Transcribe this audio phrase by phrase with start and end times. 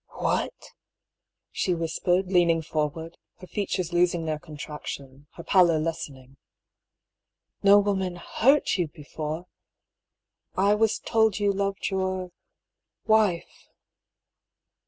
[0.17, 0.71] "What?"
[1.51, 6.37] she whispered, leaning forward, her fea tures losing their contraction, her pallor lessening."
[7.61, 9.45] No woman hurt you before
[10.57, 12.31] I I was told you loved your
[13.05, 13.67] wife